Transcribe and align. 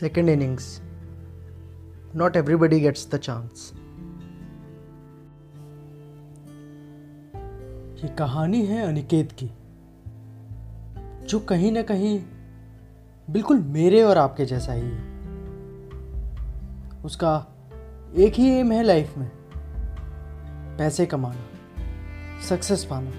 Second 0.00 0.28
innings. 0.28 0.80
Not 2.14 2.36
everybody 2.36 2.78
gets 2.80 3.04
the 3.04 3.18
chance. 3.18 3.62
ये 8.02 8.08
कहानी 8.08 8.66
है 8.66 8.86
अनिकेत 8.86 9.32
की, 9.32 9.50
जो 11.26 11.40
कहीं 11.40 11.72
ना 11.72 11.82
कहीं 11.82 12.22
बिल्कुल 13.30 13.58
मेरे 13.58 14.02
और 14.02 14.18
आपके 14.18 14.44
जैसा 14.44 14.72
ही 14.72 14.88
है 14.88 15.02
उसका 17.04 17.46
एक 18.16 18.34
ही 18.34 18.50
एम 18.50 18.72
है 18.72 18.82
लाइफ 18.82 19.18
में, 19.18 19.30
पैसे 20.78 21.06
कमाना 21.06 22.40
सक्सेस 22.48 22.84
पाना 22.84 23.10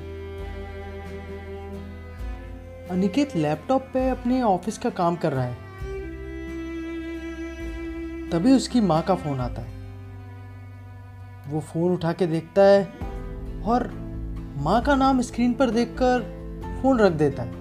अनिकेत 2.89 3.35
लैपटॉप 3.35 3.81
पे 3.93 4.09
अपने 4.09 4.41
ऑफ़िस 4.41 4.77
का 4.77 4.89
काम 4.89 5.15
कर 5.15 5.33
रहा 5.33 5.45
है 5.45 5.68
तभी 8.31 8.51
उसकी 8.53 8.81
माँ 8.81 9.01
का 9.01 9.15
फ़ोन 9.15 9.39
आता 9.39 9.61
है। 9.61 9.77
वो 11.47 11.59
फ़ोन 11.59 11.93
उठा 11.93 12.13
के 12.13 12.27
देखता 12.27 12.61
है 12.61 12.83
और 13.65 13.89
माँ 14.57 14.81
का 14.81 14.95
नाम 14.95 15.21
स्क्रीन 15.21 15.53
पर 15.53 15.69
देखकर 15.69 16.21
फ़ोन 16.81 16.99
रख 16.99 17.11
देता 17.11 17.43
है 17.43 17.51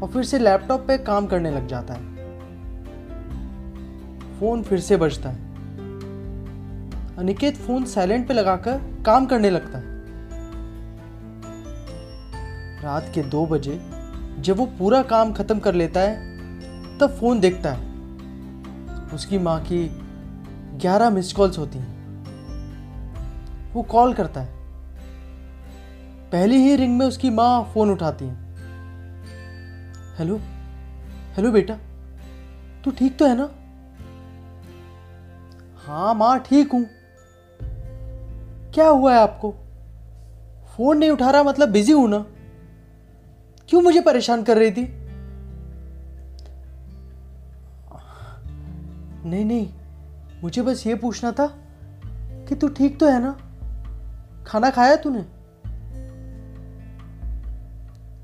और 0.00 0.08
फिर 0.12 0.22
से 0.22 0.38
लैपटॉप 0.38 0.80
पे 0.80 0.98
काम 0.98 1.26
करने 1.26 1.50
लग 1.50 1.66
जाता 1.66 1.94
है। 1.94 2.14
फ़ोन 4.40 4.62
फिर 4.62 4.80
से 4.80 4.96
बजता 4.96 5.28
है। 5.28 5.36
अनिकेत 7.16 7.56
फ़ोन 7.56 7.84
साइलेंट 7.84 8.28
पे 8.28 8.34
लगाकर 8.34 9.02
काम 9.06 9.26
करने 9.26 9.50
लगता 9.50 9.78
है। 9.78 9.84
रात 12.82 13.10
के 13.14 13.22
दो 13.22 13.46
बजे 13.46 13.80
जब 14.38 14.56
वो 14.56 14.66
पूरा 14.66 15.02
काम 15.02 15.32
खत्म 15.32 15.58
कर 15.58 15.74
लेता 15.74 16.00
है, 16.00 16.16
तब 16.98 17.16
फ़ोन 17.20 17.40
देखता 17.40 17.72
है। 17.72 17.85
उसकी 19.16 19.38
माँ 19.38 19.60
की 19.60 19.88
ग्यारह 20.78 21.10
मिस 21.10 21.32
कॉल्स 21.32 21.58
होती 21.58 21.78
हैं। 21.78 21.96
वो 23.72 23.82
कॉल 23.82 24.14
करता 24.14 24.40
है। 24.40 24.48
पहली 26.32 26.56
ही 26.56 26.76
रिंग 26.76 26.98
में 26.98 27.06
उसकी 27.06 27.30
माँ 27.30 27.70
फ़ोन 27.74 27.90
उठाती 27.90 28.24
है। 28.24 28.34
हेलो? 30.18 30.40
हेलो 31.36 31.50
बेटा? 31.50 31.78
तू 32.84 32.90
ठीक 32.90 33.18
तो 33.18 33.26
है 33.26 33.36
ना? 33.36 33.50
हाँ 35.86 36.14
माँ 36.14 36.38
ठीक 36.38 36.72
हूँ। 36.72 36.86
क्या 38.74 38.88
हुआ 38.88 39.14
है 39.14 39.20
आपको? 39.20 39.54
फ़ोन 40.76 40.98
नहीं 40.98 41.10
उठा 41.10 41.30
रहा 41.30 41.42
मतलब 41.42 41.68
बिज़ी 41.68 41.92
हूँ 41.92 42.08
ना? 42.08 42.26
क्यों 43.68 43.82
मुझे 43.82 44.00
परेशान 44.00 44.42
कर 44.42 44.58
रही 44.58 44.70
थी? 44.70 44.95
नहीं 49.26 49.44
नहीं। 49.44 49.68
मुझे 50.42 50.62
बस 50.62 50.86
ये 50.86 50.94
पूछना 50.94 51.32
था 51.32 51.46
कि 52.48 52.54
तू 52.54 52.68
ठीक 52.68 52.98
तो 53.00 53.06
है 53.06 53.20
ना? 53.20 53.36
खाना 54.46 54.70
खाया 54.70 54.96
तूने? 54.96 55.20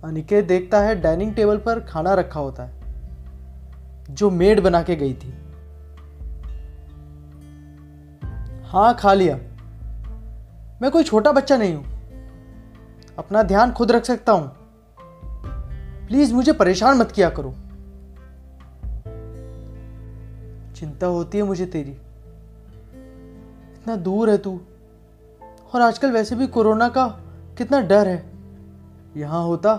अनिकेत 0.05 0.45
देखता 0.45 0.81
है 0.81 1.01
डाइनिंग 1.01 1.35
टेबल 1.35 1.57
पर 1.57 1.81
खाना 1.81 2.15
रखा 2.15 2.41
होता 2.41 2.63
है, 2.63 2.73
जो 4.11 4.31
मेड 4.31 4.61
बना 4.61 4.83
के 4.83 4.97
गई 4.97 5.15
थी। 5.15 5.35
हाँ 8.65 8.95
खा 8.95 9.13
लिया। 9.13 9.37
मैं 10.83 10.91
कोई 10.91 11.05
छोटा 11.05 11.33
बच्चा 11.33 11.57
नहीं 11.57 11.75
हूँ। 11.75 11.85
अपना 13.19 13.43
ध्यान 13.43 13.73
खुद 13.73 13.93
रख 13.93 14.05
सकता 14.05 14.33
हूँ। 14.33 14.51
प्लीज़, 16.07 16.35
मुझे 16.35 16.53
परेशान 16.53 16.99
मत 16.99 17.13
किया 17.13 17.31
करो। 17.31 17.55
चिंता 20.83 21.07
होती 21.07 21.39
है 21.39 21.45
मुझे 21.45 21.67
तेरी। 21.67 21.91
इतना 23.73 23.97
दूर 23.97 24.31
है 24.31 24.39
तू। 24.39 24.61
और 25.75 25.81
आजकल 25.81 26.11
वैसे 26.11 26.37
भी 26.37 26.47
कोरोना 26.47 26.89
का 26.89 27.21
कितना 27.59 27.81
डर 27.81 28.09
है। 28.09 28.33
यहाँ 29.17 29.45
होता 29.45 29.77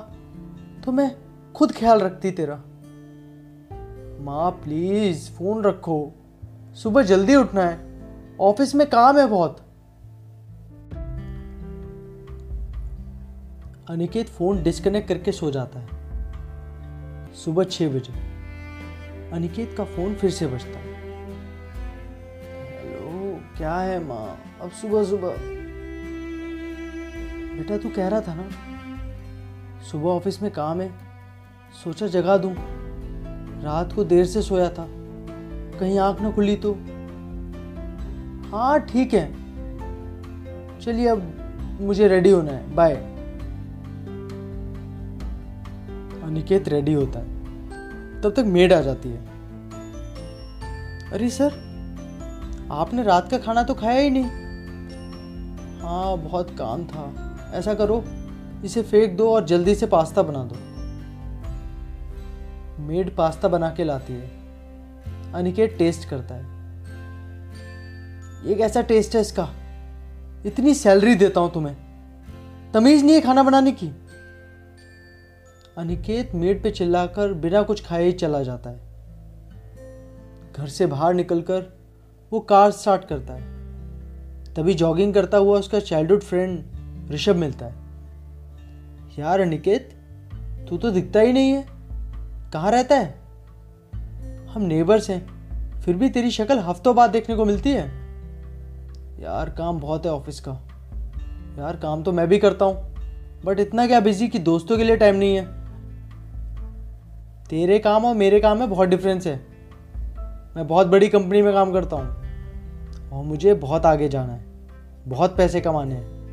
तो 0.86 0.92
मैं 0.92 1.16
खुद 1.56 1.72
ख्याल 1.72 2.00
रखती 2.00 2.32
तेरा। 2.32 2.56
माँ 4.24 4.52
प्लीज़ 4.52 5.32
फ़ोन 5.32 5.64
रखो। 5.64 6.12
सुबह 6.76 7.04
जल्दी 7.04 7.36
उठना 7.36 7.62
है। 7.62 8.02
ऑफ़िस 8.40 8.76
में 8.76 8.90
काम 8.90 9.18
है 9.18 9.28
बहुत। 9.28 9.58
अनिकेत 13.90 14.30
फ़ोन 14.30 14.64
डिस्कनेक्ट 14.64 15.08
करके 15.08 15.32
सो 15.32 15.52
जाता 15.52 15.80
है। 15.80 15.88
सुबह 17.34 17.64
छह 17.64 17.88
बजे। 17.88 18.34
अनिकेत 19.32 19.76
का 19.78 19.84
फ़ोन 19.84 20.16
फिर 20.16 20.32
से 20.32 20.48
बजता 20.48 20.80
है। 20.80 20.93
क्या 23.58 23.76
है 23.76 24.04
माँ? 24.04 24.38
अब 24.62 24.72
सुबह 24.72 25.04
सुबह। 25.04 25.36
बेटा, 27.58 27.78
तू 27.78 27.90
कह 27.90 28.08
रहा 28.08 28.22
था 28.22 28.34
ना, 28.36 28.50
सुबह 29.92 30.10
ऑफ़िस 30.10 30.42
में 30.42 30.52
काम 30.52 30.82
है, 30.82 30.92
सोचा 31.84 32.08
जगा 32.08 32.38
दूँ। 32.38 32.54
रात 33.64 33.94
को 33.94 34.04
देर 34.04 34.26
से 34.26 34.42
सोया 34.42 34.70
था, 34.70 34.88
कहीं 35.80 36.00
आँख 36.00 36.22
ना 36.22 36.32
खुली 36.32 36.56
तो। 36.56 36.74
हाँ 38.52 38.80
ठीक 38.80 39.14
है। 39.14 39.32
चलिए, 40.82 41.08
अब 41.08 41.22
मुझे 41.82 42.08
रेडी 42.08 42.32
होना 42.32 42.52
है। 42.52 42.76
बाय 42.76 42.96
अनिकेत 46.24 46.68
रेडी 46.68 46.94
होता 46.94 47.20
है। 47.20 48.22
तब 48.22 48.34
तक 48.38 48.44
मेड 48.48 48.74
आ 48.74 48.82
जाती 48.82 49.10
है। 49.10 49.22
अरे 51.12 51.30
सर 51.30 51.63
आपने 52.74 53.04
रात 53.04 53.32
का 53.32 53.38
खाना 53.38 53.64
तो 53.64 53.74
खाया 53.74 54.00
ही 54.00 54.10
नहीं। 54.10 54.24
हाँ 55.82 56.18
बहुत 56.18 56.58
काम 56.58 56.84
था। 56.86 57.14
ऐसा 57.54 57.74
करो, 57.74 58.04
इसे 58.66 58.82
फेंक 58.82 59.18
दो 59.18 59.34
और 59.34 59.46
जल्दी 59.46 59.76
से 59.76 59.86
पास्ता 59.86 60.24
बना 60.24 60.44
दो। 60.44 60.56
मेड 62.84 63.16
पास्ता 63.16 63.48
बना 63.48 63.70
के 63.70 63.84
लाती 63.84 64.14
है। 64.14 64.32
अनिकेत 65.34 65.78
टेस्ट 65.78 66.10
करता 66.10 66.36
है। 66.36 66.44
ये 68.50 68.56
कैसा 68.56 68.82
टेस्ट 68.82 69.16
है 69.16 69.22
इसका? 69.22 69.50
इतनी 70.46 70.74
सैलरी 70.74 71.16
देता 71.16 71.40
हूँ 71.40 71.54
तुम्हें। 71.54 71.76
तमीज 72.74 73.04
नहीं 73.04 73.16
है 73.16 73.22
खाना 73.22 73.44
बनाने 73.44 73.72
की? 73.72 73.88
अनिकेत 75.78 76.36
मेड 76.36 76.64
पे 76.64 76.72
चिल्लाकर 76.72 77.34
बिना 77.34 77.62
कुछ 77.62 77.86
खाए 77.86 78.04
ही 78.04 78.12
चला 78.12 78.44
जाता 78.44 78.70
है। 78.70 78.80
घर 80.54 80.68
से 80.68 80.86
बाहर 80.86 81.14
निकलकर 81.14 81.83
वो 82.34 82.40
कार 82.40 82.72
स्टार्ट 82.72 83.06
करता 83.06 83.34
है। 83.34 84.54
तभी 84.54 84.74
जॉगिंग 84.74 85.14
करता 85.14 85.38
हुआ 85.38 85.60
उसका 85.60 85.80
चाइल्डहुड 85.80 86.22
फ्रेंड 86.22 87.12
ऋषभ 87.12 87.36
मिलता 87.36 87.66
है। 87.66 87.74
यार 89.20 89.40
अनिकेत, 89.40 89.90
तू 90.70 90.78
तो 90.78 90.92
दिखता 90.92 91.20
ही 91.20 91.34
नहीं 91.34 91.52
है। 91.52 91.66
कहाँ 92.54 92.72
रहता 92.72 92.96
है? 92.96 93.20
हम 94.50 94.62
नेबर्स 94.62 95.10
हैं, 95.10 95.22
फिर 95.82 95.96
भी 95.96 96.10
तेरी 96.10 96.32
शक्ल 96.32 96.60
हफ्तों 96.60 96.96
बाद 96.96 97.10
देखने 97.10 97.36
को 97.36 97.46
मिलती 97.46 97.72
है। 97.72 97.86
यार 99.22 99.50
काम 99.50 99.80
बहुत 99.80 100.06
है 100.06 100.12
ऑफ़िस 100.12 100.40
का। 100.40 100.52
यार 101.60 101.76
काम 101.76 102.04
तो 102.04 102.12
मैं 102.12 102.28
भी 102.28 102.38
करता 102.38 102.66
हूँ 102.66 102.96
बट 103.46 103.60
इतना 103.60 103.88
क्या 103.88 104.00
बिज़ी 104.00 104.28
कि 104.28 104.40
दोस्तों 104.40 104.78
के 104.78 104.84
लिए 104.84 104.98
टाइम 104.98 105.16
नहीं 105.16 105.36
है। 105.36 105.46
तेरे 107.46 107.80
काम 107.80 108.06
और 108.06 108.16
मेरे 108.16 108.40
काम 108.40 108.60
में 108.60 108.70
बहुत 108.70 108.90
डिफरेंस 108.90 109.28
है। 109.28 109.36
मैं 110.56 110.68
बहुत 110.68 110.88
बड़ी 110.88 111.10
कंपनी 111.10 111.42
में 111.42 111.54
काम 111.54 111.74
करता 111.74 111.96
हूँ। 111.96 112.23
और 113.14 113.24
मुझे 113.24 113.54
बहुत 113.54 113.86
आगे 113.86 114.10
जाना 114.10 114.34
है। 114.34 114.46
बहुत 115.08 115.38
पैसे 115.38 115.62
कमाने 115.62 115.96
हैं। 115.96 116.24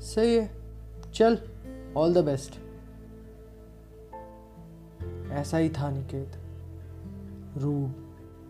सही 0.00 0.36
है। 0.36 0.50
चल 1.14 1.38
ऑल 1.96 2.14
द 2.14 2.18
बेस्ट 2.18 2.58
ऐसा 5.30 5.56
ही 5.56 5.68
था 5.68 5.90
निकेत। 5.90 6.32
रूड 7.56 7.92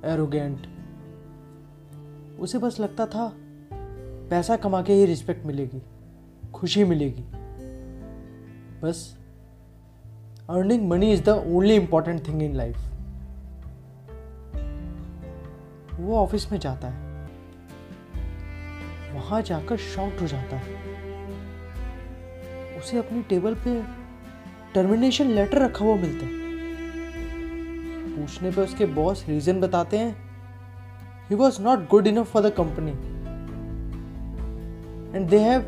एरोगेंट 0.05 0.67
उसे 2.41 2.59
बस 2.59 2.81
लगता 2.81 3.07
था, 3.07 3.33
पैसा 4.31 4.57
कमा 4.57 4.83
के 4.83 4.93
ही 4.93 5.05
रिस्पेक्ट 5.05 5.47
मिलेगी, 5.47 5.83
खुशी 6.55 6.85
मिलेगी। 6.85 7.23
बस 8.83 9.19
earning 10.51 10.89
money 10.89 11.13
is 11.13 11.23
the 11.23 11.29
only 11.29 11.75
important 11.75 12.29
thing 12.29 12.43
in 12.43 12.55
life 12.55 12.77
वो 16.03 16.17
ऑफ़िस 16.19 16.53
में 16.53 16.59
जाता 16.59 16.89
है। 16.89 17.11
वहाँ 19.15 19.43
जाकर 19.43 19.77
शॉक्ड 19.77 20.21
हो 20.21 20.27
जाता 20.27 20.57
है। 20.57 20.75
उसे 22.79 22.99
अपनी 22.99 23.23
टेबल 23.23 23.55
पे 23.55 23.83
टर्मिनेशन 24.75 25.27
लेटर 25.27 25.59
रखा 25.59 25.85
हुआ 25.85 25.97
मिलता 25.97 26.27
है। 26.27 26.41
पूछने 28.17 28.51
पे 28.51 28.61
उसके 28.61 28.87
बॉस 28.87 29.25
रीजन 29.29 29.61
बताते 29.61 29.99
हैं। 29.99 30.17
He 31.31 31.37
was 31.37 31.63
not 31.63 31.89
good 31.89 32.07
enough 32.07 32.33
for 32.33 32.43
the 32.43 32.53
company 32.53 32.93
and 35.17 35.29
they 35.29 35.39
have 35.39 35.63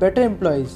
better 0.00 0.22
employees 0.22 0.72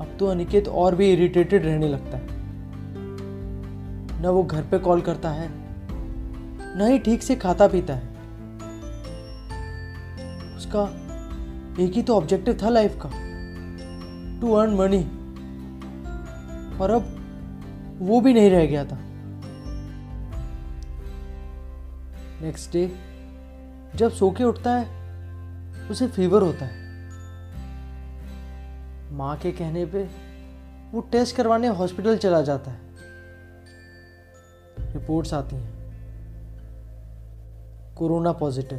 अब 0.00 0.16
तो 0.18 0.26
अनिकेत 0.26 0.68
और 0.68 0.94
भी 0.94 1.12
इरिटेटेड 1.12 1.66
रहने 1.66 1.88
लगता 1.88 2.16
है। 2.16 2.39
न 4.20 4.26
वो 4.26 4.42
घर 4.42 4.62
पे 4.62 4.78
कॉल 4.78 5.00
करता 5.00 5.30
है, 5.30 5.48
न 6.78 6.88
ही 6.90 6.98
ठीक 6.98 7.22
से 7.22 7.36
खाता 7.36 7.66
पीता 7.68 7.94
है। 7.94 8.08
उसका 10.56 10.82
एक 11.80 11.92
ही 11.92 12.02
तो 12.02 12.16
ऑब्जेक्टिव 12.16 12.58
था 12.62 12.68
लाइफ 12.68 12.98
का 13.02 13.08
टू 14.40 14.52
अर्न 14.52 14.74
मनी 14.74 15.02
और 16.78 16.90
अब 16.90 17.16
वो 18.00 18.20
भी 18.20 18.32
नहीं 18.34 18.50
रह 18.50 18.66
गया 18.66 18.84
था। 18.84 18.98
नेक्स्ट 22.42 22.72
डे 22.72 22.86
जब 23.96 24.10
सो 24.10 24.30
के 24.30 24.44
उठता 24.44 24.74
है, 24.74 24.86
उसे 25.90 26.06
फीवर 26.08 26.42
होता 26.42 26.66
है। 26.66 26.78
माँ 29.12 29.36
के 29.36 29.52
कहने 29.52 29.84
पे 29.86 30.02
वो 30.92 31.00
टेस्ट 31.12 31.36
करवाने 31.36 31.68
हॉस्पिटल 31.68 32.16
चला 32.16 32.40
जाता 32.42 32.70
है। 32.70 32.89
रिपोर्ट्स 34.92 35.34
आती 35.34 35.56
हैं। 35.56 35.80
Corona 37.94 38.32
positive. 38.32 38.78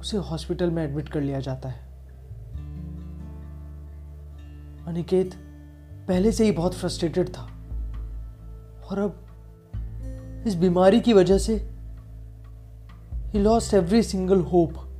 उसे 0.00 0.16
हॉस्पिटल 0.16 0.70
में 0.70 0.84
एडमिट 0.84 1.08
कर 1.08 1.20
लिया 1.20 1.40
जाता 1.40 1.68
है। 1.68 1.92
अनिकेत 4.86 5.34
पहले 6.08 6.32
से 6.32 6.44
ही 6.44 6.52
बहुत 6.52 6.74
फ्रस्ट्रेटेड 6.74 7.28
था। 7.28 7.42
और 8.90 8.98
अब 8.98 9.26
इस 10.46 10.54
बीमारी 10.54 11.00
की 11.00 11.12
वजह 11.12 11.38
से 11.38 11.56
he 13.14 13.38
lost 13.38 13.74
every 13.74 14.02
single 14.02 14.40
hope 14.40 14.91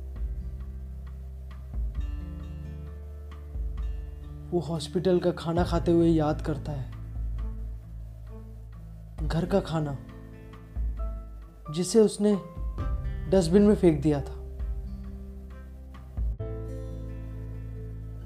वो 4.53 4.59
हॉस्पिटल 4.59 5.19
का 5.19 5.31
खाना 5.31 5.63
खाते 5.63 5.91
हुए 5.91 6.09
याद 6.09 6.41
करता 6.41 6.71
है। 6.71 6.91
घर 9.27 9.45
का 9.45 9.59
खाना, 9.59 9.97
जिसे 11.73 11.99
उसने 11.99 12.41
डस्टबिन 13.31 13.61
में 13.61 13.75
फेंक 13.75 14.01
दिया 14.01 14.21
था। 14.21 14.33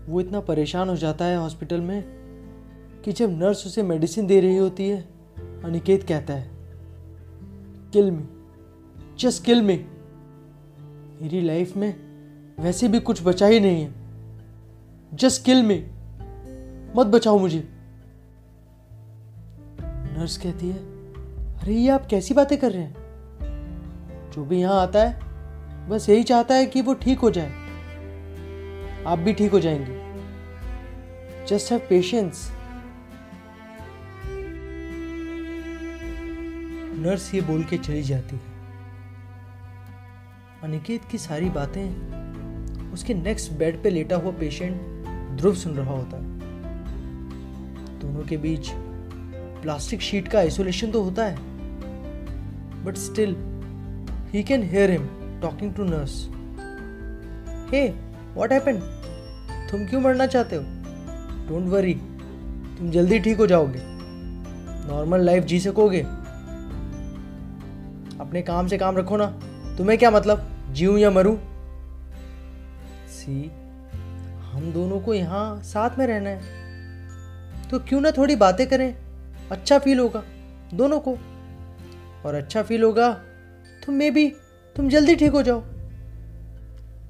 वो 0.08 0.22
इतना 0.22 0.40
परेशान 0.40 0.90
हो 0.90 0.96
जाता 0.96 1.26
है 1.26 1.38
हॉस्पिटल 1.38 1.82
में 1.82 2.04
कि 3.06 3.12
जब 3.12 3.30
नर्स 3.30 3.68
उसे 3.68 3.84
मेडिसिन 3.84 4.28
दे 4.28 4.42
रही 4.42 4.58
होती 4.58 4.90
है, 4.90 5.02
अनिकेत 5.64 6.04
कहता 6.04 6.34
है, 6.34 6.52
किल 7.94 8.12
मी, 8.12 8.24
जस्ट 9.20 9.44
किल 9.44 9.62
मी। 9.62 9.86
मेरी 11.22 11.42
लाइफ 11.42 11.78
में 11.78 11.96
वैसे 12.60 12.88
भी 12.88 13.00
कुछ 13.00 13.24
बचा 13.24 13.46
ही 13.46 13.60
नहीं 13.60 13.84
है। 13.84 13.94
Just 15.14 15.46
kill 15.46 15.64
me. 15.64 15.92
मत 16.98 17.06
बचाओ 17.06 17.40
मुझे। 17.40 17.70
नर्स 19.82 20.38
कहती 20.38 20.70
है, 20.70 20.78
अरे, 21.56 21.74
ये 21.74 21.90
आप 21.90 22.06
कैसी 22.06 22.34
बातें 22.34 22.58
कर 22.58 22.72
रहे 22.72 22.84
हैं? 22.84 22.96
जो 24.32 24.46
भी 24.46 24.60
यहाँ 24.60 24.82
आता 24.82 25.04
है, 25.04 25.20
बस 25.90 26.10
यही 26.10 26.24
चाहता 26.24 26.56
है 26.56 26.66
कि 26.66 26.82
वो 26.82 26.94
ठीक 26.94 27.20
हो 27.20 27.32
जाए। 27.32 27.50
आप 29.04 29.20
भी 29.20 29.34
ठीक 29.34 29.52
हो 29.52 29.60
जाएँगे। 29.60 30.08
Just 31.46 31.72
have 31.72 31.82
patience. 31.90 32.52
नर्स 37.00 37.34
ये 37.34 37.42
बोल 37.42 37.64
के 37.64 37.78
चली 37.78 38.04
जाती 38.04 38.36
है। 38.36 38.42
अनिकेत 40.64 41.06
की 41.06 41.18
सारी 41.18 41.50
बातें, 41.50 42.14
उसके 42.94 43.14
नेक्स्ट 43.14 43.52
बेड 43.52 43.84
पे 43.84 43.90
लेटा 43.90 44.16
हुआ 44.16 44.32
पेशेंट 44.32 44.82
ध्रुव 45.38 45.56
सुन 45.56 45.74
रहा 45.74 45.92
होता। 45.92 46.18
है 46.18 46.37
दोनों 48.18 48.28
के 48.30 48.38
बीच 48.38 48.70
प्लास्टिक 49.62 50.02
शीट 50.02 50.28
का 50.28 50.40
आइसोलेशन 50.40 50.92
तो 50.92 51.02
होता 51.04 51.26
है। 51.26 51.36
But 52.84 52.96
still 52.98 53.36
he 54.30 54.44
can 54.44 54.64
hear 54.64 54.92
him 54.92 55.08
talking 55.42 55.74
to 55.74 55.84
nurse 55.84 56.16
hey 57.72 57.88
what 58.36 58.52
happened 58.52 58.82
तुम 59.72 59.86
क्यों 59.86 60.02
मरना 60.02 60.26
चाहते 60.26 60.56
हो? 60.56 60.62
डोंट 61.50 61.68
वरी 61.70 61.94
तुम 62.78 62.92
जल्दी 62.92 63.20
ठीक 63.20 63.38
हो 63.38 63.48
जाओगे। 63.48 63.82
नॉर्मल 64.90 65.22
लाइफ 65.22 65.44
जी 65.44 65.60
सकोगे। 65.60 66.02
अपने 68.20 68.42
काम 68.42 68.68
से 68.68 68.78
काम 68.78 68.98
रखो 68.98 69.18
ना। 69.18 69.26
तुम्हें 69.78 69.98
क्या 70.00 70.12
मतलब? 70.12 70.50
जीऊं 70.72 70.98
या 70.98 71.12
मरूं? 71.12 71.36
सी 73.10 73.52
हम 74.52 74.72
दोनों 74.74 75.00
को 75.00 75.14
यहाँ 75.14 75.62
साथ 75.64 75.98
में 76.00 76.08
रहना 76.08 76.30
है। 76.30 76.67
तो 77.72 77.80
क्यों 77.80 78.02
ना 78.02 78.12
थोड़ी 78.12 78.36
बातें 78.36 78.68
करें? 78.68 78.96
अच्छा 79.52 79.80
फील 79.80 80.00
होगा, 80.00 80.24
दोनों 80.74 81.00
को। 81.00 81.18
और 82.26 82.36
अच्छा 82.36 82.64
फील 82.64 82.84
होगा 82.84 83.12
तो 83.86 83.92
मे 83.92 84.12
भी 84.12 84.28
तुम 84.76 84.90
जल्दी 84.90 85.16
ठीक 85.16 85.32
हो 85.32 85.42
जाओ। 85.42 85.62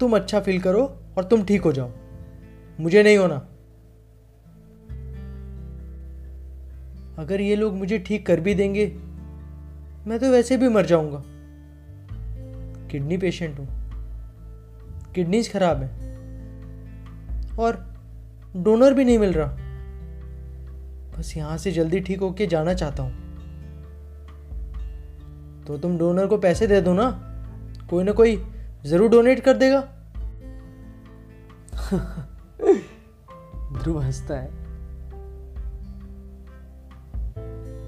तुम 0.00 0.16
अच्छा 0.16 0.40
फील 0.40 0.60
करो 0.60 0.82
और 1.18 1.24
तुम 1.24 1.44
ठीक 1.44 1.62
हो 1.62 1.72
जाओ। 1.72 1.90
मुझे 2.80 3.02
नहीं 3.02 3.16
होना। 3.16 3.36
अगर 7.18 7.40
ये 7.40 7.56
लोग 7.56 7.74
मुझे 7.74 7.98
ठीक 7.98 8.26
कर 8.26 8.40
भी 8.40 8.54
देंगे, 8.54 8.86
मैं 10.06 10.18
तो 10.18 10.30
वैसे 10.30 10.56
भी 10.56 10.68
मर 10.68 10.86
जाऊँगा। 10.86 11.22
किडनी 12.88 13.16
पेशेंट 13.16 13.58
हूँ। 13.58 13.68
किडनीज 15.14 15.52
खराब 15.52 15.82
है। 15.82 15.88
और 17.58 17.84
डोनर 18.56 18.94
भी 18.94 19.04
नहीं 19.04 19.18
मिल 19.18 19.32
रहा। 19.32 19.67
बस 21.18 21.36
यहाँ 21.36 21.56
से 21.58 21.72
जल्दी 21.72 22.00
ठीक 22.00 22.20
होके 22.20 22.46
जाना 22.46 22.74
चाहता 22.74 23.02
हूँ। 23.02 23.12
तो 25.66 25.78
तुम 25.78 25.98
डोनर 25.98 26.26
को 26.26 26.38
पैसे 26.38 26.66
दे 26.66 26.80
दो 26.80 26.92
ना। 26.92 27.10
कोई 27.90 28.04
ना 28.04 28.12
कोई 28.12 28.36
ज़रूर 28.86 29.10
डोनेट 29.10 29.40
कर 29.40 29.56
देगा। 29.56 29.80
ध्रुव 33.72 34.00
हंसता 34.00 34.34
है। 34.34 34.50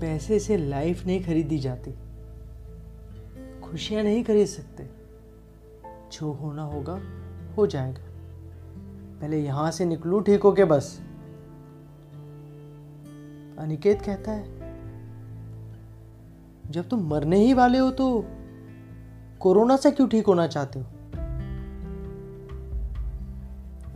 पैसे 0.01 0.39
से 0.39 0.57
लाइफ 0.57 1.07
नहीं 1.07 1.25
खरीदी 1.25 1.59
जाती। 1.59 1.91
खुशियाँ 3.63 4.03
नहीं 4.03 4.25
खरीद 4.25 4.47
सकते। 4.47 4.89
जो 6.13 6.33
होना 6.33 6.63
होगा, 6.63 7.01
हो 7.57 7.67
जाएगा। 7.67 8.03
पहले 9.21 9.39
यहाँ 9.39 9.71
से 9.71 9.85
निकलू, 9.85 10.21
ठीक 10.21 10.43
होके 10.43 10.65
बस। 10.65 11.01
अनिकेत 13.61 14.03
कहता 14.03 14.33
है, 14.33 14.45
जब 16.71 16.89
तुम 16.89 17.09
मरने 17.09 17.37
ही 17.37 17.55
वाले 17.55 17.79
हो 17.79 17.91
तो 17.91 18.25
कोरोना 19.41 19.77
से 19.77 19.91
क्यों 19.91 20.09
ठीक 20.09 20.27
होना 20.27 20.47
चाहते 20.47 20.79
हो? 20.79 20.85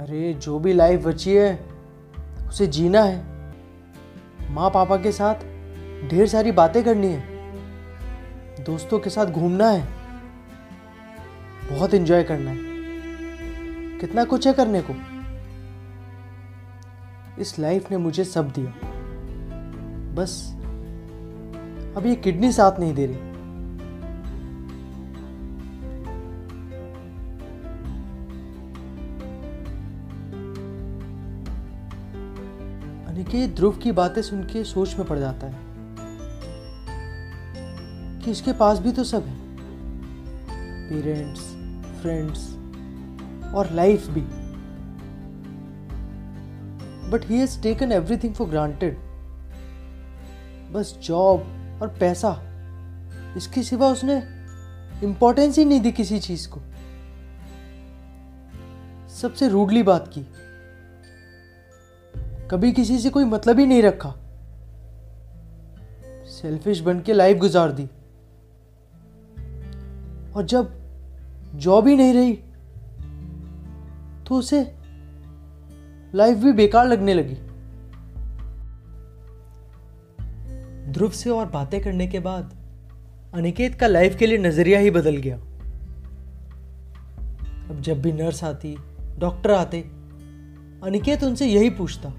अरे, 0.00 0.34
जो 0.34 0.58
भी 0.58 0.72
लाइफ 0.72 1.06
बची 1.06 1.34
है, 1.34 1.66
उसे 2.48 2.66
जीना 2.66 3.02
है। 3.02 3.24
माँ 4.50 4.70
पापा 4.70 4.96
के 4.96 5.12
साथ 5.12 5.34
ढेर 6.10 6.26
सारी 6.26 6.52
बातें 6.52 6.84
करनी 6.84 7.06
है। 7.06 7.20
दोस्तों 8.64 8.98
के 8.98 9.10
साथ 9.10 9.26
घूमना 9.26 9.70
है। 9.70 9.88
बहुत 11.70 11.94
एंजॉय 11.94 12.22
करना 12.22 12.50
है। 12.50 12.58
कितना 13.98 14.24
कुछ 14.24 14.46
है 14.46 14.52
करने 14.52 14.82
को। 14.90 14.94
इस 17.40 17.58
लाइफ 17.58 17.90
ने 17.90 17.96
मुझे 17.96 18.24
सब 18.24 18.50
दिया। 18.50 18.93
बस। 20.14 20.54
अब 21.96 22.06
ये 22.06 22.14
किडनी 22.14 22.52
साथ 22.52 22.80
नहीं 22.80 22.94
दे 22.94 23.06
रही। 23.06 23.16
अनिकेत 33.06 33.54
ध्रुव 33.56 33.72
की 33.72 33.92
बातें 33.92 34.22
सुन 34.22 34.42
के 34.44 34.64
सोच 34.64 34.96
में 34.98 35.06
पड़ 35.06 35.18
जाता 35.18 35.46
है 35.46 35.56
कि 38.20 38.30
इसके 38.30 38.52
पास 38.52 38.78
भी 38.78 38.92
तो 38.92 39.04
सब 39.04 39.26
है। 39.26 39.36
पेरेंट्स, 40.88 41.40
फ्रेंड्स 42.02 42.56
और 43.54 43.70
लाइफ 43.72 44.06
भी। 44.08 44.20
But 47.10 47.24
he 47.24 47.38
has 47.38 47.62
taken 47.62 47.92
everything 47.92 48.34
for 48.34 48.48
granted 48.48 48.98
बस 50.74 50.98
जॉब 51.02 51.40
और 51.82 51.88
पैसा। 52.00 52.38
इसके 53.36 53.62
सिवा 53.62 53.88
उसने 53.88 54.16
इंपॉर्टेंस 55.04 55.58
ही 55.58 55.64
नहीं 55.64 55.80
दी 55.80 55.92
किसी 55.92 56.18
चीज़ 56.18 56.48
को। 56.48 56.60
सबसे 59.08 59.48
रूडली 59.48 59.82
बात 59.82 60.10
की। 60.14 60.26
कभी 62.50 62.72
किसी 62.72 62.98
से 62.98 63.10
कोई 63.10 63.24
मतलब 63.24 63.58
ही 63.58 63.66
नहीं 63.66 63.82
रखा। 63.82 64.14
सेल्फिश 66.26 66.80
बन 66.80 67.00
के 67.00 67.12
लाइफ 67.12 67.38
गुजार 67.38 67.72
दी। 67.72 67.86
और 70.32 70.44
जब 70.44 70.74
जॉब 71.54 71.88
ही 71.88 71.96
नहीं 71.96 72.14
रही 72.14 72.32
तो 74.24 74.34
उसे 74.34 74.74
लाइफ 76.14 76.38
भी 76.38 76.52
बेकार 76.52 76.86
लगने 76.86 77.14
लगी। 77.14 77.53
ध्रुव 80.94 81.10
से 81.10 81.30
और 81.30 81.46
बातें 81.46 81.80
करने 81.80 82.06
के 82.06 82.20
बाद 82.20 82.56
अनिकेत 83.34 83.74
का 83.74 83.86
लाइफ 83.86 84.16
के 84.16 84.26
लिए 84.26 84.38
नज़रिया 84.38 84.80
ही 84.80 84.90
बदल 84.90 85.16
गया। 85.16 85.36
अब 87.70 87.78
जब 87.80 88.02
भी 88.02 88.12
नर्स 88.12 88.44
आती 88.44 88.76
डॉक्टर 89.18 89.50
आते, 89.50 89.80
अनिकेत 90.82 91.24
उनसे 91.24 91.46
यही 91.46 91.70
पूछता 91.70 92.12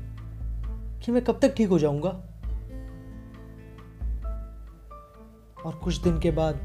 कि 0.99 1.11
मैं 1.11 1.23
कब 1.23 1.39
तक 1.41 1.55
ठीक 1.55 1.69
हो 1.69 1.79
जाऊँगा? 1.79 2.09
और 5.65 5.75
कुछ 5.75 5.97
दिन 5.97 6.19
के 6.19 6.31
बाद 6.31 6.55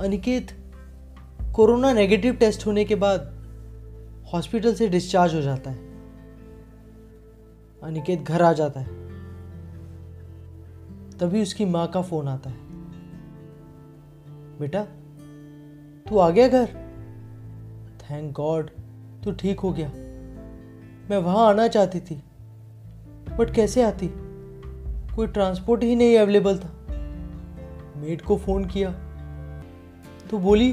अनिकेत 0.00 0.72
कोरोना 1.54 1.92
नेगेटिव 1.92 2.34
टेस्ट 2.34 2.66
होने 2.66 2.84
के 2.84 2.94
बाद 2.94 3.20
हॉस्पिटल 4.34 4.74
से 4.74 4.88
डिस्चार्ज 4.88 5.34
हो 5.34 5.40
जाता 5.40 5.70
है। 5.70 5.78
अनिकेत 7.82 8.22
घर 8.22 8.42
आ 8.42 8.52
जाता 8.52 8.80
है। 8.80 9.01
तभी 11.22 11.42
उसकी 11.42 11.64
माँ 11.64 11.86
का 11.86 12.02
फ़ोन 12.02 12.28
आता 12.28 12.50
है। 12.50 12.56
बेटा, 14.58 14.84
तू 16.10 16.18
आ 16.18 16.30
गया 16.30 16.48
घर? 16.48 16.66
थैंक 18.00 18.32
गॉड 18.32 18.70
तू 19.24 19.32
ठीक 19.32 19.60
हो 19.60 19.72
गया। 19.72 19.88
मैं 21.10 21.16
वहाँ 21.16 21.48
आना 21.48 21.68
चाहती 21.68 22.00
थी 22.00 22.22
बट 23.38 23.54
कैसे 23.54 23.82
आती? 23.82 24.08
कोई 25.16 25.26
ट्रांसपोर्ट 25.26 25.82
ही 25.82 25.96
नहीं 25.96 26.18
अवेलेबल 26.18 26.58
था। 26.58 26.70
मेड 27.96 28.22
को 28.22 28.36
फ़ोन 28.36 28.64
किया। 28.64 28.90
तो 30.30 30.38
बोली 30.38 30.72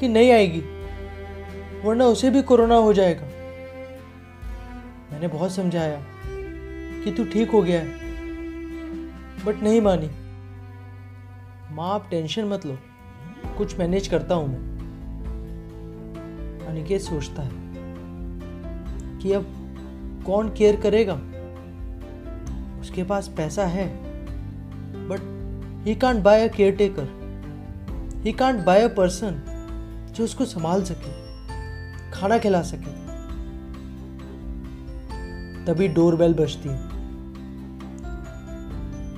कि 0.00 0.08
नहीं 0.08 0.32
आएगी, 0.32 0.62
वरना 1.84 2.06
उसे 2.06 2.30
भी 2.30 2.42
कोरोना 2.42 2.76
हो 2.76 2.92
जाएगा। 2.92 3.26
मैंने 5.12 5.28
बहुत 5.28 5.52
समझाया 5.52 6.04
कि 7.04 7.12
तू 7.12 7.24
ठीक 7.24 7.50
हो 7.50 7.62
गया 7.62 7.80
है। 7.80 8.03
बट 9.44 9.62
नहीं 9.62 9.80
मानी। 9.80 10.10
माँ, 11.74 11.94
आप 11.94 12.06
टेंशन 12.10 12.44
मत 12.44 12.66
लो। 12.66 12.78
कुछ 13.58 13.78
मैनेज 13.78 14.08
करता 14.08 14.34
हूँ 14.34 14.48
मैं। 14.48 14.74
अनिकेत 16.66 17.00
सोचता 17.00 17.42
है 17.42 17.50
कि 19.18 19.32
अब 19.32 19.44
कौन 20.26 20.48
केयर 20.48 20.76
करेगा? 20.76 21.14
उसके 22.80 23.02
पास 23.02 23.28
पैसा 23.28 23.66
है 23.66 23.86
but 25.08 25.86
he 25.86 25.94
can't 25.94 26.22
buy 26.22 26.48
a 26.48 26.52
caretaker 26.76 27.08
he 28.24 28.32
can't 28.32 28.64
buy 28.64 28.82
a 28.82 28.94
person 28.94 29.40
जो 30.12 30.24
उसको 30.24 30.44
संभाल 30.44 30.84
सके, 30.84 31.12
खाना 32.10 32.38
खिला 32.38 32.62
सके। 32.62 32.92
तभी 35.64 35.88
डोर 35.88 36.16
बेल 36.16 36.34
बजती 36.34 36.68
है। 36.68 36.93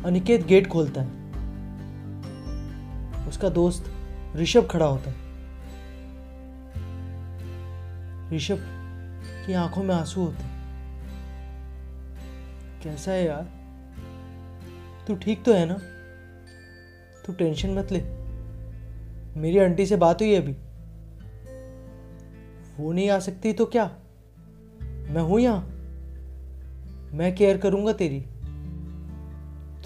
अनिकेत 0.07 0.47
गेट 0.47 0.67
खोलता 0.67 1.01
है। 1.01 1.09
उसका 3.29 3.49
दोस्त 3.49 3.93
ऋषभ 4.37 4.69
खड़ा 4.71 4.87
होता 4.87 5.11
है। 5.11 5.17
ऋषभ 8.37 8.59
की 9.47 9.53
आँखों 9.53 9.85
में 9.85 9.95
आँसू 9.95 10.21
होते 10.21 10.43
हैं। 10.43 10.51
कैसा 12.83 13.11
है 13.11 13.25
यार? 13.25 13.47
तू 15.07 15.17
ठीक 15.17 15.45
तो 15.45 15.55
है 15.55 15.67
ना? 15.67 15.77
तू 17.27 17.33
टेंशन 17.33 17.71
मत 17.71 17.93
ले। 17.93 18.03
मेरी 19.41 19.59
आंटी 19.59 19.87
से 19.87 19.97
बात 19.97 20.23
हुई 20.23 20.35
अभी। 20.35 20.53
वो 22.83 22.93
नहीं 22.93 23.11
आ 23.11 23.19
सकती 23.19 23.53
तो 23.53 23.67
क्या? 23.67 23.97
मैं 24.83 25.23
हूँ 25.23 25.41
यहाँ। 25.41 25.61
मैं 27.13 27.35
केयर 27.35 27.59
करूँगा 27.59 27.93
तेरी। 27.93 28.25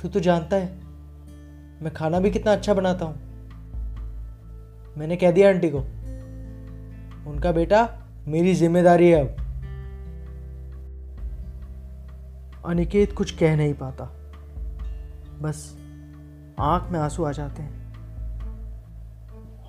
तू 0.02 0.09
तो 0.09 0.21
जानता 0.21 0.57
है, 0.57 0.66
मैं 1.83 1.92
खाना 1.95 2.21
भी 2.21 2.30
कितना 2.30 2.52
अच्छा 2.52 2.75
बनाता 2.75 3.04
हूँ। 3.04 3.14
मैंने 4.99 5.16
कह 5.16 5.30
दिया 5.30 5.49
आंटी 5.49 5.71
को, 5.71 5.78
उनका 7.30 7.52
बेटा 7.52 7.88
मेरी 8.28 8.54
ज़िम्मेदारी 8.54 9.11
है 9.11 9.21
अब। 9.21 9.37
अनिकेत 12.66 13.12
कुछ 13.12 13.30
कह 13.30 13.57
नहीं 13.57 13.75
पाता। 13.75 14.04
बस 15.42 15.76
आँख 16.61 16.90
में 16.92 16.99
आँसू 17.00 17.25
आ 17.25 17.33
जाते 17.33 17.62
हैं। 17.62 17.78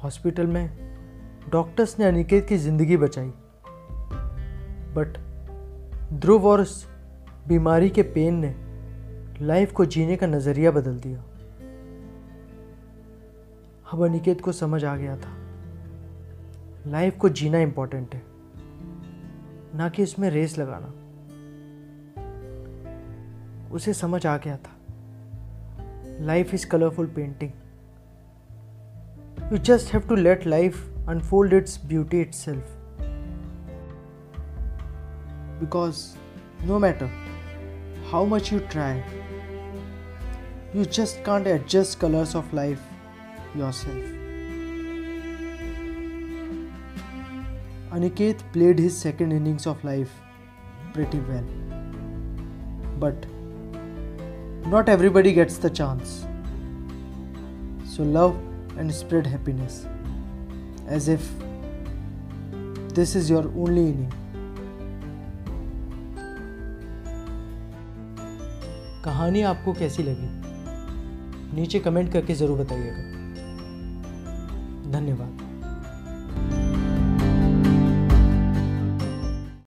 हॉस्पिटल 0.03 0.47
में 0.47 0.69
डॉक्टर्स 1.51 2.00
ने 2.00 2.05
अनिकेत 2.05 2.47
की 2.47 2.57
ज़िंदगी 2.57 2.97
बचाई। 2.97 3.31
बट 4.95 5.17
ध्रुव 6.13 6.47
और 6.47 6.65
बीमारी 7.47 7.89
के 7.89 8.03
पेन 8.03 8.35
ने 8.35 8.70
लाइफ 9.41 9.71
को 9.71 9.86
जीने 9.86 10.15
का 10.15 10.27
नज़रिया 10.27 10.71
बदल 10.71 11.00
दिया। 11.00 11.19
अब 13.93 14.05
अनिकेत 14.05 14.41
को 14.41 14.51
समझ 14.51 14.86
आ 14.86 14.95
गया 14.95 15.17
था। 15.17 15.38
लाइफ 16.88 17.17
को 17.17 17.29
जीना 17.29 17.57
इंपॉर्टेंट 17.57 18.15
है। 18.15 18.24
ना 19.75 19.89
कि 19.89 20.03
इसमें 20.03 20.29
रेस 20.29 20.57
लगाना। 20.57 20.93
उसे 23.71 23.93
समझ 23.93 24.25
आ 24.25 24.38
गया 24.38 24.57
था। 24.57 24.71
Life 26.25 26.53
is 26.53 26.67
colourful 26.67 27.05
painting 27.05 27.51
you 29.51 29.57
just 29.57 29.93
have 29.93 30.01
to 30.01 30.15
let 30.15 30.48
life 30.48 30.98
unfold 31.07 31.53
its 31.53 31.86
beauty 31.86 32.21
itself 32.38 32.77
because 35.60 36.15
no 36.65 36.79
matter 36.79 37.05
how 38.12 38.25
much 38.25 38.53
you 38.53 38.60
try 38.60 39.20
you 40.73 40.85
just 40.85 41.23
can't 41.25 41.47
adjust 41.47 41.99
colors 41.99 42.33
of 42.33 42.53
life 42.53 42.81
yourself. 43.53 44.03
Aniket 47.91 48.39
played 48.53 48.79
his 48.79 48.97
second 48.97 49.33
innings 49.33 49.67
of 49.67 49.83
life 49.83 50.09
pretty 50.93 51.19
well. 51.19 51.43
But 52.99 53.25
not 54.65 54.87
everybody 54.87 55.33
gets 55.33 55.57
the 55.57 55.69
chance. 55.69 56.25
So 57.85 58.03
love 58.03 58.39
and 58.77 58.93
spread 58.93 59.27
happiness 59.27 59.85
as 60.87 61.09
if 61.09 61.29
this 62.93 63.15
is 63.15 63.29
your 63.29 63.45
only 63.57 63.89
inning. 63.89 64.13
कहानी 69.05 69.41
आपको 69.41 69.73
कैसी 69.73 70.03
लगी 70.03 70.40
नीचे 71.53 71.79
comment 71.79 72.12
करके 72.13 72.34
ज़रूर 72.36 72.60
बताइएगा। 72.60 73.01
धन्यवाद। 74.91 75.30